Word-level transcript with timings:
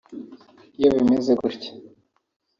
Iyo 0.77 0.89
bimeze 0.95 1.31
gutya 1.41 1.71